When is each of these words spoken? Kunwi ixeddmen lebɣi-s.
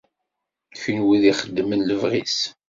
Kunwi 0.79 1.17
ixeddmen 1.31 1.81
lebɣi-s. 1.89 2.39